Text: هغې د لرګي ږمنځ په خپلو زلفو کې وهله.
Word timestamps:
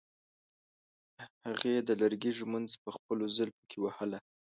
هغې 1.45 1.75
د 1.87 1.89
لرګي 2.01 2.31
ږمنځ 2.37 2.71
په 2.83 2.89
خپلو 2.95 3.25
زلفو 3.35 3.63
کې 3.69 3.77
وهله. 3.83 4.19